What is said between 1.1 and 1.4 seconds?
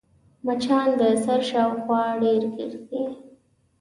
سر